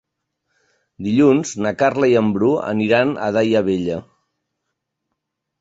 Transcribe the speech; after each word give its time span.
Dilluns 1.07 1.51
na 1.65 1.73
Carla 1.83 2.09
i 2.13 2.17
en 2.23 2.31
Bru 2.37 2.51
aniran 2.71 3.13
a 3.27 3.31
Daia 3.37 3.63
Vella. 3.71 3.99